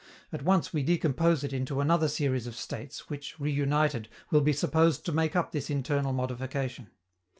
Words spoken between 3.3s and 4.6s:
reunited, will be